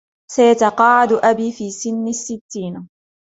[0.31, 2.87] سيتقاعد أبي في سن الستين.